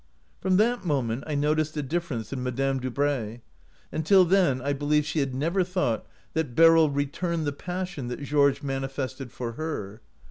[0.39, 3.41] "From that moment I noticed a differ ence in Madame Dubray.
[3.91, 8.63] Until then I believe she had never thought that Beryl returned the passion that Georges
[8.63, 10.01] manifested for her.